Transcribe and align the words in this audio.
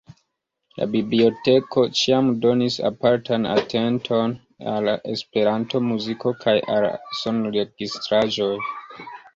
La 0.77 0.85
biblioteko 0.93 1.83
ĉiam 1.99 2.31
donis 2.47 2.79
apartan 2.91 3.45
atenton 3.51 4.35
al 4.75 4.89
la 4.91 4.97
esperanta 5.17 5.85
muziko 5.93 6.37
kaj 6.47 6.59
al 6.79 6.91
sonregistraĵoj. 7.23 8.55